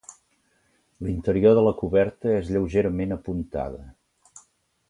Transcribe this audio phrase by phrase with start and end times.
[1.07, 3.87] L'interior la coberta és lleugerament apuntada.